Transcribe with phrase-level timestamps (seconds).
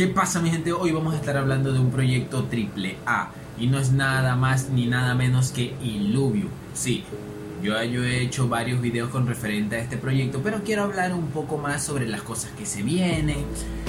[0.00, 0.72] ¿Qué pasa mi gente?
[0.72, 4.70] Hoy vamos a estar hablando de un proyecto triple A y no es nada más
[4.70, 6.48] ni nada menos que Illuvium.
[6.72, 7.04] Sí,
[7.62, 11.58] yo, he hecho varios videos con referente a este proyecto, pero quiero hablar un poco
[11.58, 13.44] más sobre las cosas que se vienen,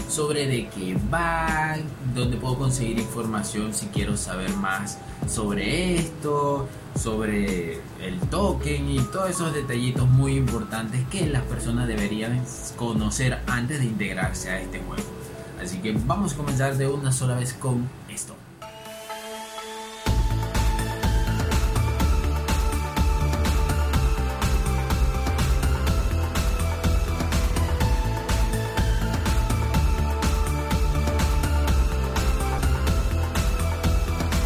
[0.10, 1.78] sobre de qué va,
[2.14, 4.98] dónde puedo conseguir información si quiero saber más
[5.30, 12.44] sobre esto, sobre el token y todos esos detallitos muy importantes que las personas deberían
[12.76, 15.22] conocer antes de integrarse a este juego.
[15.62, 18.36] Así que vamos a comenzar de una sola vez con esto.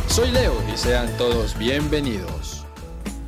[0.09, 2.65] Soy Leo y sean todos bienvenidos.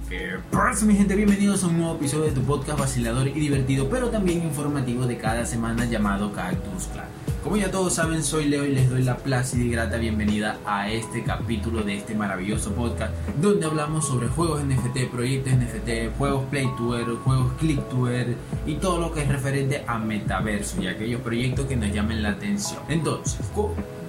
[0.10, 1.16] ¿Qué pasa mi gente?
[1.16, 5.18] Bienvenidos a un nuevo episodio de tu podcast vacilador y divertido, pero también informativo de
[5.18, 7.27] cada semana llamado Cactus Clan.
[7.48, 10.92] Como ya todos saben, soy Leo y les doy la plácida y grata bienvenida a
[10.92, 16.66] este capítulo de este maravilloso podcast donde hablamos sobre juegos NFT, proyectos NFT, juegos Play
[16.76, 21.22] to juegos Click to Earn y todo lo que es referente a metaverso y aquellos
[21.22, 22.82] proyectos que nos llamen la atención.
[22.90, 23.40] Entonces,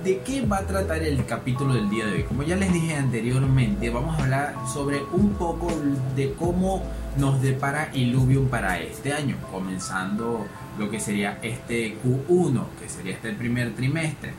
[0.02, 2.22] ¿De qué va a tratar el capítulo del día de hoy?
[2.22, 5.68] Como ya les dije anteriormente, vamos a hablar sobre un poco
[6.16, 6.82] de cómo
[7.18, 10.46] nos depara Illuvium para este año, comenzando
[10.78, 14.32] lo que sería este Q1, que sería este primer trimestre.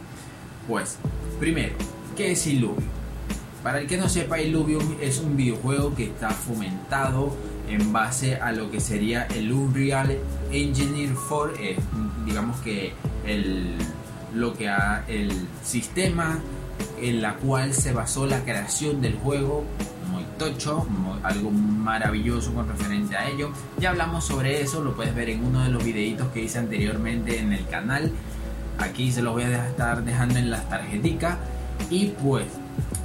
[0.67, 0.97] Pues,
[1.39, 1.75] primero,
[2.15, 2.89] ¿qué es Illuvium?
[3.63, 7.35] Para el que no sepa, Illuvium es un videojuego que está fomentado
[7.67, 10.17] en base a lo que sería el Unreal
[10.51, 11.53] Engine 4,
[12.25, 12.93] digamos que
[13.25, 13.75] el
[14.33, 15.31] lo que ha el
[15.63, 16.39] sistema
[17.01, 19.63] en la cual se basó la creación del juego
[20.11, 20.85] muy tocho,
[21.23, 21.51] algo
[21.89, 23.49] maravilloso con referente a ello.
[23.79, 27.39] Ya hablamos sobre eso, lo puedes ver en uno de los videitos que hice anteriormente
[27.39, 28.11] en el canal.
[28.77, 31.37] Aquí se los voy a estar dejando en las tarjeticas.
[31.89, 32.45] Y pues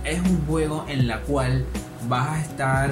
[0.05, 1.65] es un juego en la cual
[2.09, 2.91] vas a estar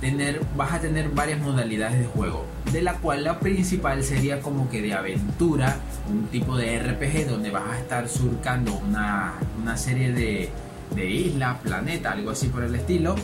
[0.00, 4.68] tener, vas a tener varias modalidades de juego, de la cual la principal sería como
[4.70, 10.12] que de aventura, un tipo de RPG donde vas a estar surcando una, una serie
[10.12, 10.50] de,
[10.94, 13.16] de islas, planeta, algo así por el estilo.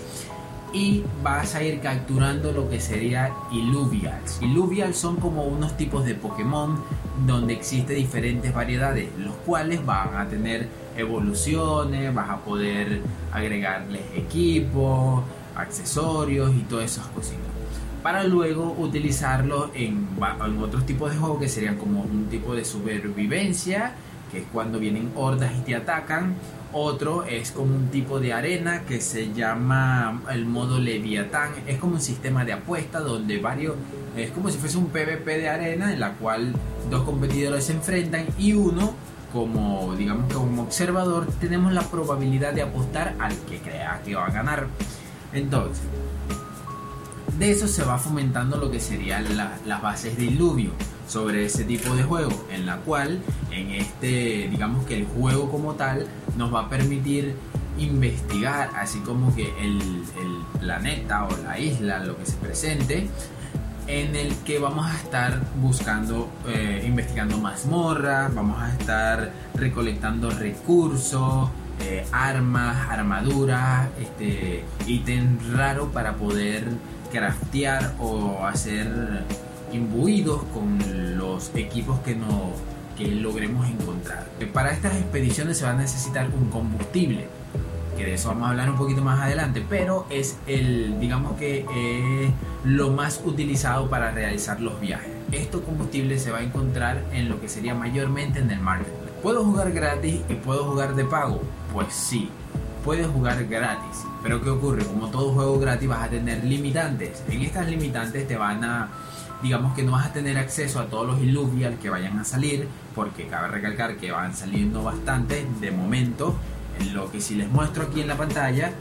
[0.72, 4.41] Y vas a ir capturando lo que sería Illuvials.
[4.41, 6.83] Illuvials son como unos tipos de Pokémon
[7.27, 15.22] donde existe diferentes variedades, los cuales van a tener evoluciones, vas a poder agregarles equipos,
[15.55, 17.41] accesorios y todas esas cositas.
[18.03, 20.09] Para luego utilizarlo en,
[20.44, 23.94] en otros tipos de juegos que serían como un tipo de supervivencia,
[24.31, 26.34] que es cuando vienen hordas y te atacan.
[26.75, 31.50] Otro es como un tipo de arena que se llama el modo Leviatán.
[31.66, 33.75] Es como un sistema de apuesta donde varios.
[34.16, 36.55] Es como si fuese un PvP de arena en la cual
[36.91, 38.94] dos competidores se enfrentan y uno,
[39.32, 44.31] como digamos como observador, tenemos la probabilidad de apostar al que crea que va a
[44.31, 44.66] ganar.
[45.34, 45.82] Entonces,
[47.42, 50.70] de eso se va fomentando lo que serían las bases de Illuvio
[51.08, 53.20] sobre ese tipo de juego, en la cual,
[53.50, 57.34] en este, digamos que el juego como tal, nos va a permitir
[57.78, 59.81] investigar, así como que el,
[60.60, 63.08] planeta o la isla, lo que se presente,
[63.88, 71.50] en el que vamos a estar buscando, eh, investigando mazmorras, vamos a estar recolectando recursos,
[71.81, 76.69] eh, armas, armaduras, este, ítem raro para poder
[77.12, 78.89] craftear o hacer
[79.73, 80.78] imbuidos con
[81.17, 82.50] los equipos que no
[82.97, 84.27] que logremos encontrar.
[84.53, 87.27] Para estas expediciones se va a necesitar un combustible,
[87.97, 91.65] que de eso vamos a hablar un poquito más adelante, pero es el, digamos que
[92.65, 95.11] lo más utilizado para realizar los viajes.
[95.31, 98.93] Este combustible se va a encontrar en lo que sería mayormente en el market.
[99.23, 101.41] ¿Puedo jugar gratis y puedo jugar de pago?
[101.73, 102.29] Pues sí,
[102.84, 104.04] puedes jugar gratis.
[104.22, 104.84] Pero ¿qué ocurre?
[104.84, 107.22] Como todo juego gratis vas a tener limitantes.
[107.28, 108.88] En estas limitantes te van a,
[109.43, 112.69] digamos que no vas a tener acceso a todos los Illuvial que vayan a salir,
[112.94, 116.37] porque cabe recalcar que van saliendo bastante de momento.
[116.81, 118.73] En lo que si les muestro aquí en la pantalla,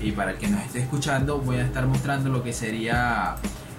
[0.00, 3.36] y para el que nos esté escuchando, voy a estar mostrando lo que sería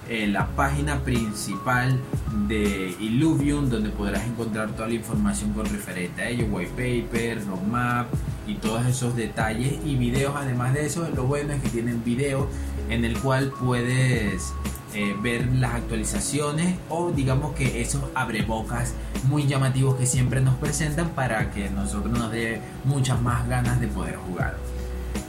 [0.10, 2.00] eh, la página principal
[2.48, 8.08] de Illuvium donde podrás encontrar toda la información con referente a ello, white paper, roadmap
[8.48, 12.48] y todos esos detalles y videos además de eso lo bueno es que tienen videos
[12.90, 14.54] en el cual puedes
[14.94, 18.94] eh, ver las actualizaciones o digamos que esos abrebocas
[19.28, 23.88] muy llamativos que siempre nos presentan para que nosotros nos dé muchas más ganas de
[23.88, 24.56] poder jugar.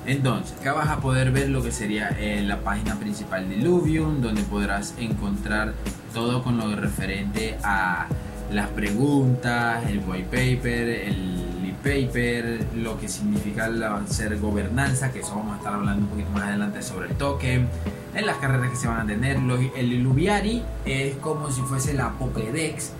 [0.06, 4.22] Entonces, acá vas a poder ver lo que sería eh, la página principal de Illuvium,
[4.22, 5.74] donde podrás encontrar
[6.14, 8.06] todo con lo referente a
[8.50, 11.37] las preguntas, el white paper, el
[11.82, 16.30] paper, lo que significa la, ser gobernanza, que eso vamos a estar hablando un poquito
[16.30, 17.68] más adelante sobre el token,
[18.14, 19.38] en las carreras que se van a tener.
[19.76, 22.92] el Illuviari es como si fuese la Pokédex,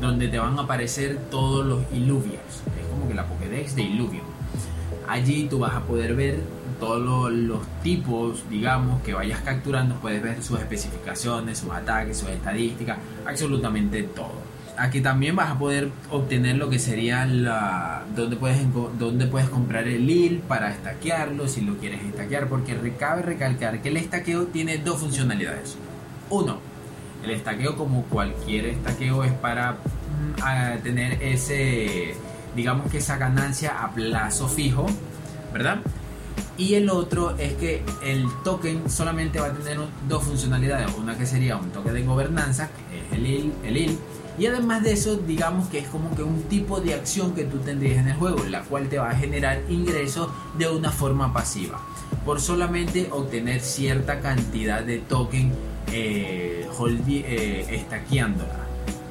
[0.00, 2.40] donde te van a aparecer todos los Illuvios.
[2.80, 4.24] Es como que la Pokédex de Illuvium.
[5.08, 6.40] Allí tú vas a poder ver
[6.80, 12.98] todos los, tipos, digamos, que vayas capturando, puedes ver sus especificaciones, sus ataques, sus estadísticas,
[13.26, 14.53] absolutamente todo.
[14.76, 18.58] Aquí también vas a poder obtener lo que sería la donde puedes
[18.98, 23.90] donde puedes comprar el IL para estaquearlo si lo quieres estaquear porque cabe recalcar que
[23.90, 25.76] el estaqueo tiene dos funcionalidades.
[26.30, 26.58] Uno,
[27.22, 32.14] el estaqueo como cualquier estaqueo es para mm, tener ese
[32.56, 34.86] digamos que esa ganancia a plazo fijo,
[35.52, 35.78] ¿verdad?
[36.56, 39.78] Y el otro es que el token solamente va a tener
[40.08, 40.94] dos funcionalidades.
[40.96, 43.98] Una que sería un token de gobernanza, que es el IL, el IL.
[44.38, 47.58] Y además de eso, digamos que es como que un tipo de acción que tú
[47.58, 50.28] tendrías en el juego, la cual te va a generar ingresos
[50.58, 51.80] de una forma pasiva.
[52.24, 55.52] Por solamente obtener cierta cantidad de token
[55.92, 58.64] eh, eh, estaqueándola.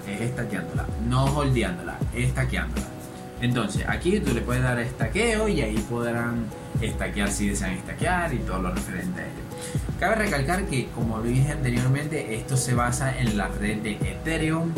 [0.08, 2.88] Es estaqueándola, no holdeándola, estaqueándola.
[3.42, 6.46] Entonces, aquí tú le puedes dar estaqueo y ahí podrán
[6.82, 9.44] estaquear si desean estaquear y todo lo referente a ello.
[10.00, 14.72] Cabe recalcar que, como lo dije anteriormente, esto se basa en la red de Ethereum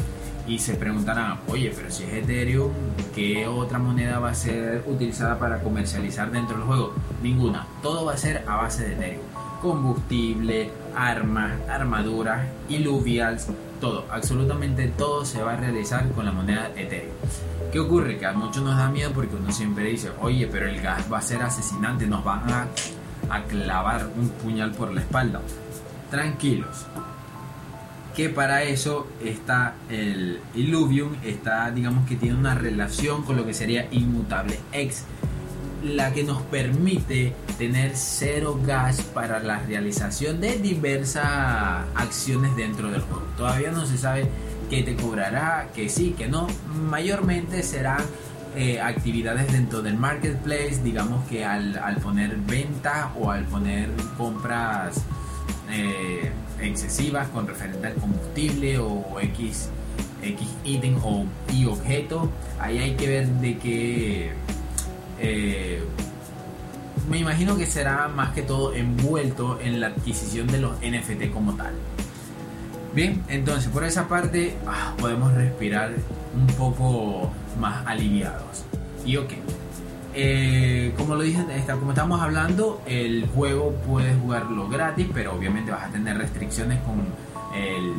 [0.47, 2.71] y se preguntarán, oye, pero si es Ethereum,
[3.13, 6.93] ¿qué otra moneda va a ser utilizada para comercializar dentro del juego?
[7.23, 9.23] Ninguna, todo va a ser a base de Ethereum.
[9.61, 13.47] Combustible, armas, armaduras, iluvials,
[13.81, 17.13] todo, absolutamente todo se va a realizar con la moneda Ethereum.
[17.71, 18.17] ¿Qué ocurre?
[18.17, 21.17] Que a muchos nos da miedo porque uno siempre dice, oye, pero el gas va
[21.17, 22.67] a ser asesinante, nos van a,
[23.29, 25.41] a clavar un puñal por la espalda.
[26.11, 26.85] Tranquilos,
[28.15, 33.53] que para eso está el Illuvium, está, digamos que tiene una relación con lo que
[33.53, 35.03] sería Inmutable X,
[35.83, 43.01] la que nos permite tener cero gas para la realización de diversas acciones dentro del
[43.01, 43.25] juego.
[43.37, 44.27] Todavía no se sabe
[44.69, 46.47] qué te cobrará, que sí, que no.
[46.89, 47.99] Mayormente serán
[48.55, 55.01] eh, actividades dentro del marketplace, digamos que al, poner venta o al poner compras
[55.69, 59.69] eh, excesivas con referente al combustible o X,
[60.21, 62.29] X ítem o Y objeto,
[62.59, 64.31] ahí hay que ver de qué
[65.19, 65.83] eh,
[67.09, 71.53] me imagino que será más que todo envuelto en la adquisición de los NFT como
[71.53, 71.73] tal.
[72.93, 75.91] Bien, entonces por esa parte ah, podemos respirar
[76.35, 78.63] un poco más aliviados.
[79.05, 79.33] Y ok,
[80.17, 85.83] eh, como lo dije, como estamos hablando, el juego puedes jugarlo gratis, pero obviamente vas
[85.83, 87.01] a tener restricciones con
[87.53, 87.93] el,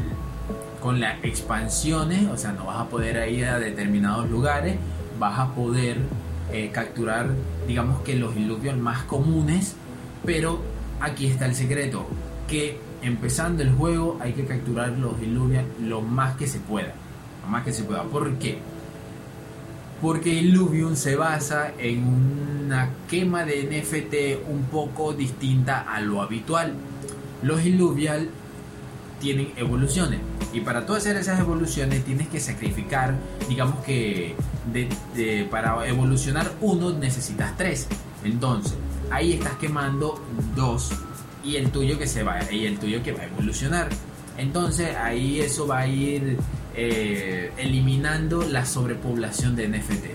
[0.81, 4.77] con las expansiones, o sea, no vas a poder ir a determinados lugares,
[5.19, 5.99] vas a poder
[6.53, 7.29] eh, capturar,
[7.69, 9.77] digamos que los iluvios más comunes,
[10.25, 10.63] pero
[11.01, 12.07] aquí está el secreto,
[12.49, 16.95] que empezando el juego hay que capturar los iluvios lo más que se pueda,
[17.45, 18.05] lo más que se pueda.
[18.05, 18.59] ¿Por qué?
[20.03, 22.05] Porque Illuvium se basa en
[22.67, 26.75] una quema de NFT un poco distinta a lo habitual.
[27.43, 28.29] Los Illuvial
[29.21, 30.21] tienen evoluciones.
[30.53, 33.15] Y para hacer esas evoluciones tienes que sacrificar,
[33.49, 34.35] digamos que
[35.51, 37.89] para evolucionar uno necesitas tres.
[38.25, 38.75] Entonces,
[39.11, 40.21] ahí estás quemando
[40.55, 40.91] dos
[41.45, 43.89] y el tuyo que se va y el tuyo que va a evolucionar.
[44.39, 46.37] Entonces ahí eso va a ir
[46.77, 50.07] eh, eliminando la sobrepoblación de NFT.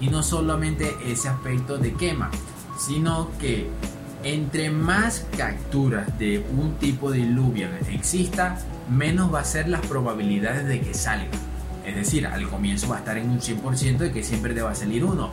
[0.00, 2.30] Y no solamente ese aspecto de quema,
[2.78, 3.68] sino que
[4.24, 8.58] entre más capturas de un tipo de Illuvian exista,
[8.90, 11.28] menos va a ser las probabilidades de que salga.
[11.86, 14.72] Es decir, al comienzo va a estar en un 100% de que siempre te va
[14.72, 15.30] a salir uno.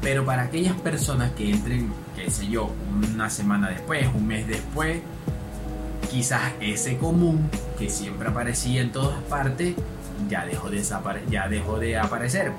[0.00, 2.70] Pero para aquellas personas que entren, qué sé yo,
[3.12, 5.00] una semana después, un mes después,
[6.10, 9.74] quizás ese común que siempre aparecía en todas partes
[10.28, 10.82] ya dejó de,
[11.30, 12.52] ya dejó de aparecer.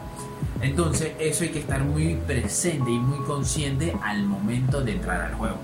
[0.62, 5.36] Entonces eso hay que estar muy presente y muy consciente al momento de entrar al
[5.36, 5.58] juego.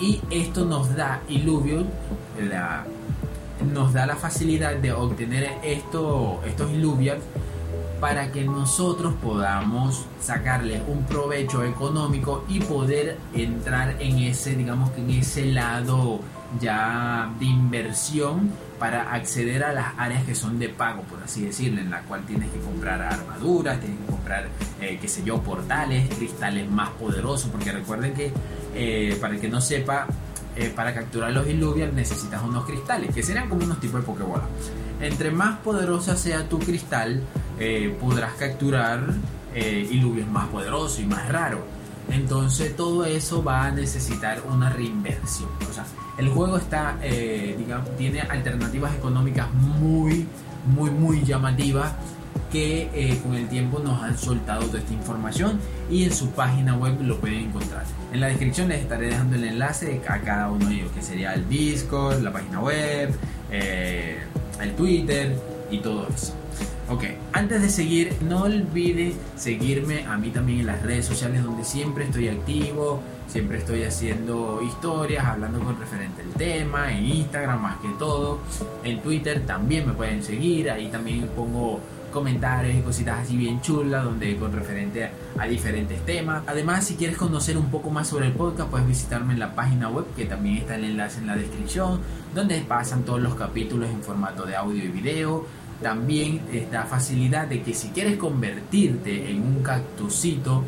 [0.00, 1.86] Y esto nos da Illuvium,
[3.72, 7.22] nos da la facilidad de obtener esto, estos Illuviums
[8.00, 15.00] para que nosotros podamos sacarle un provecho económico y poder entrar en ese, digamos que
[15.00, 16.20] en ese lado
[16.60, 21.80] ya de inversión para acceder a las áreas que son de pago, por así decirlo,
[21.80, 24.48] en la cual tienes que comprar armaduras, tienes que comprar,
[24.80, 28.32] eh, qué sé yo, portales, cristales más poderosos, porque recuerden que,
[28.74, 30.06] eh, para el que no sepa,
[30.56, 34.44] eh, para capturar los Illuvial necesitas unos cristales, que serían como unos tipos de Pokébola.
[35.00, 37.22] Entre más poderosa sea tu cristal,
[38.00, 39.00] podrás capturar
[39.56, 41.64] eh, Illuvium más poderoso y más raro.
[42.10, 45.48] Entonces todo eso va a necesitar una reinversión.
[46.18, 50.26] El juego está, eh, digamos, tiene alternativas económicas muy,
[50.66, 51.92] muy, muy llamativas
[52.50, 55.58] que eh, con el tiempo nos han soltado toda esta información
[55.90, 57.84] y en su página web lo pueden encontrar.
[58.12, 61.34] En la descripción les estaré dejando el enlace a cada uno de ellos, que sería
[61.34, 63.14] el Discord, la página web,
[63.50, 64.18] eh,
[64.60, 65.36] el Twitter
[65.70, 66.34] y todo eso.
[66.88, 71.64] Ok, antes de seguir, no olvide seguirme a mí también en las redes sociales donde
[71.64, 77.76] siempre estoy activo, siempre estoy haciendo historias, hablando con referente al tema, en Instagram más
[77.78, 78.40] que todo,
[78.84, 81.80] en Twitter también me pueden seguir, ahí también pongo
[82.12, 86.44] comentarios y cositas así bien chulas donde con referente a diferentes temas.
[86.46, 89.90] Además, si quieres conocer un poco más sobre el podcast, puedes visitarme en la página
[89.90, 92.00] web que también está el enlace en la descripción,
[92.34, 95.44] donde pasan todos los capítulos en formato de audio y video.
[95.82, 100.64] También esta facilidad de que si quieres convertirte en un cactusito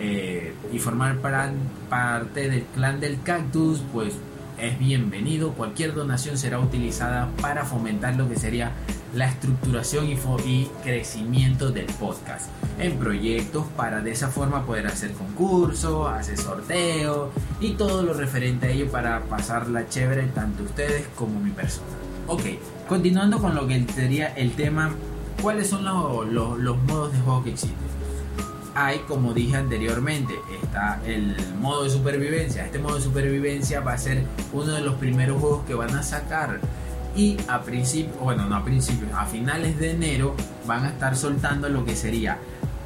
[0.00, 4.14] eh, y formar parte del clan del cactus, pues
[4.60, 5.52] es bienvenido.
[5.52, 8.72] Cualquier donación será utilizada para fomentar lo que sería
[9.14, 15.12] la estructuración y, y, crecimiento del podcast en proyectos para de esa forma poder hacer
[15.12, 21.40] concursos, hacer sorteos y todo lo referente a ello para pasarla chévere tanto ustedes como
[21.40, 21.86] mi persona.
[22.26, 22.42] Ok,
[22.88, 24.90] continuando con lo que sería el tema,
[25.42, 27.97] ¿cuáles son los modos de juego que existen?
[28.78, 32.64] Hay, como dije anteriormente, está el modo de supervivencia.
[32.64, 36.02] Este modo de supervivencia va a ser uno de los primeros juegos que van a
[36.04, 36.60] sacar.
[37.16, 41.68] Y a principio, bueno, no a principios, a finales de enero van a estar soltando
[41.68, 42.38] lo que sería,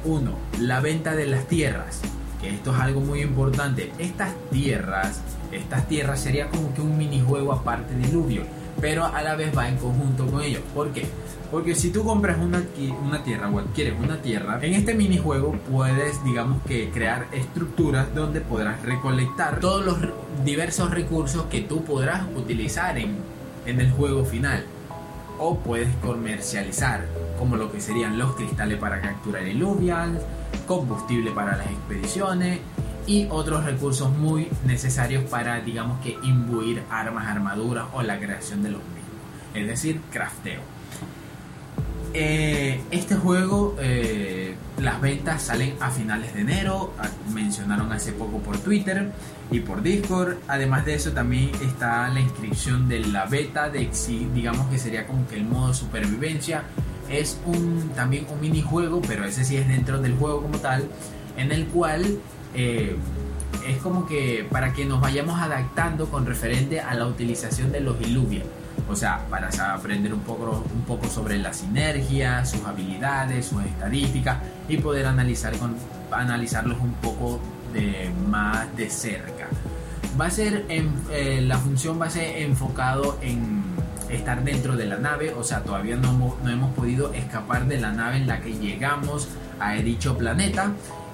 [0.03, 2.01] uno, la venta de las tierras.
[2.41, 3.91] Que esto es algo muy importante.
[3.99, 5.21] Estas tierras,
[5.51, 8.41] estas tierras sería como que un minijuego aparte de Diluvio,
[8.81, 10.61] pero a la vez va en conjunto con ellos.
[10.73, 11.05] ¿Por qué?
[11.51, 12.63] Porque si tú compras una,
[13.05, 18.41] una tierra o adquieres una tierra, en este minijuego puedes, digamos que, crear estructuras donde
[18.41, 19.97] podrás recolectar todos los
[20.43, 23.17] diversos recursos que tú podrás utilizar en,
[23.65, 24.65] en el juego final.
[25.37, 27.05] O puedes comercializar,
[27.37, 30.21] como lo que serían los cristales para capturar iluvians,
[30.67, 32.59] combustible para las expediciones
[33.05, 38.71] y otros recursos muy necesarios para, digamos que, imbuir armas, armaduras o la creación de
[38.71, 39.03] los mismos.
[39.53, 40.61] Es decir, crafteo.
[42.15, 48.37] Eh, este juego, eh, las ventas salen a finales de enero, ah, mencionaron hace poco
[48.37, 49.11] por Twitter
[49.49, 50.37] y por Discord.
[50.47, 53.89] Además de eso también está la inscripción de la beta de
[54.33, 56.63] digamos que sería como que el modo supervivencia.
[57.09, 60.87] Es un también un minijuego, pero ese sí es dentro del juego como tal,
[61.35, 62.19] en el cual
[62.53, 62.95] eh,
[63.67, 67.99] es como que para que nos vayamos adaptando con referente a la utilización de los
[68.01, 68.43] Illuvian
[68.89, 74.39] o sea, para aprender un poco, un poco sobre la sinergia, sus habilidades, sus estadísticas
[74.67, 75.75] y poder analizar con,
[76.11, 77.39] analizarlos un poco
[77.73, 79.47] de más de cerca.
[80.19, 83.63] Va a ser eh, la función va a ser enfocado en
[84.09, 87.91] estar dentro de la nave, o sea, todavía no, no hemos podido escapar de la
[87.91, 89.29] nave en la que llegamos
[89.59, 90.73] a dicho planeta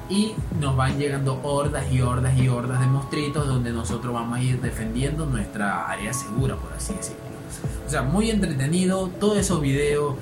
[0.09, 4.41] y nos van llegando hordas y hordas y hordas de monstruitos donde nosotros vamos a
[4.41, 7.29] ir defendiendo nuestra área segura, por así decirlo.
[7.85, 9.07] O sea, muy entretenido.
[9.19, 10.15] Todos esos videos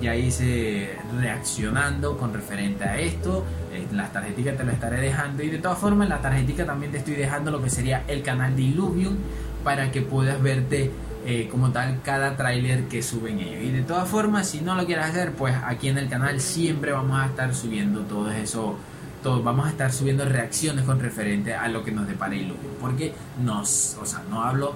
[0.00, 3.44] ya, hice reaccionando con referente a esto.
[3.72, 5.42] Eh, las tarjeticas te las estaré dejando.
[5.42, 8.22] Y de todas formas, en la tarjetica también te estoy dejando lo que sería el
[8.22, 9.16] canal de Illuvium
[9.62, 10.90] para que puedas verte
[11.26, 13.62] eh, como tal cada tráiler que suben ellos.
[13.62, 16.92] Y de todas formas, si no lo quieres hacer, pues aquí en el canal siempre
[16.92, 18.76] vamos a estar subiendo todo eso.
[19.22, 22.74] Todo, vamos a estar subiendo reacciones con referente a lo que nos depara Illuvium.
[22.80, 23.12] Porque
[23.42, 24.74] nos, o sea, no hablo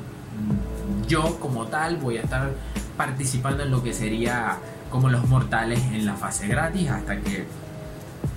[1.09, 2.53] yo como tal voy a estar
[2.97, 4.59] participando en lo que sería
[4.91, 7.45] como los mortales en la fase gratis hasta que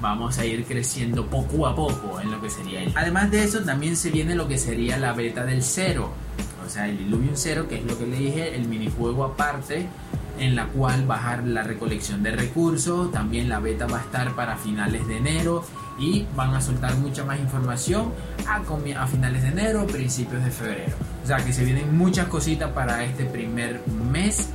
[0.02, 2.92] vamos a ir creciendo poco a poco en lo que sería el.
[2.96, 6.12] Además de eso también se viene lo que sería la beta del cero,
[6.66, 9.88] o sea el Illuvium cero que es lo que le dije, el minijuego aparte
[10.40, 14.58] en la cual bajar la recolección de recursos, también la beta va a estar para
[14.58, 15.64] finales de enero
[16.00, 18.14] y van a soltar mucha más información
[18.48, 20.96] a, a finales de enero, principios de febrero.
[21.24, 24.50] O sea que se vienen muchas cositas para este primer mes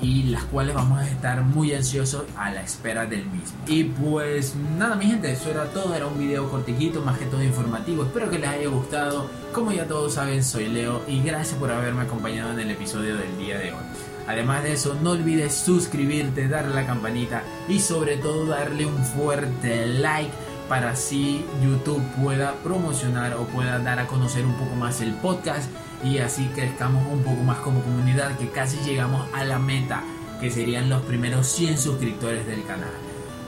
[0.00, 3.56] y las cuales vamos a estar muy ansiosos a la espera del mismo.
[3.66, 7.42] Y pues nada mi gente, eso era todo, era un video cortijito, más que todo
[7.42, 11.70] informativo, espero que les haya gustado, como ya todos saben soy Leo y gracias por
[11.70, 14.05] haberme acompañado en el episodio del día de hoy.
[14.26, 19.04] Además de eso, no olvides suscribirte, darle a la campanita y sobre todo darle un
[19.04, 20.32] fuerte like
[20.68, 25.70] para así YouTube pueda promocionar o pueda dar a conocer un poco más el podcast
[26.02, 30.02] y así crezcamos un poco más como comunidad que casi llegamos a la meta
[30.40, 32.90] que serían los primeros 100 suscriptores del canal.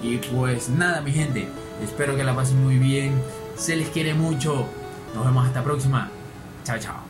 [0.00, 1.48] Y pues nada mi gente,
[1.82, 3.20] Espero que la pasen muy bien.
[3.56, 4.66] Se les quiere mucho.
[5.14, 6.10] Nos vemos hasta la próxima.
[6.64, 7.07] Chao, chao.